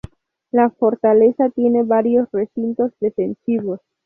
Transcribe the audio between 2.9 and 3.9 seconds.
defensivos.